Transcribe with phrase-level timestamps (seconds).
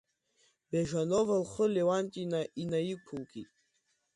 [0.69, 2.21] Бежанова лхы Леуанти
[2.63, 3.49] инаиқәылкит.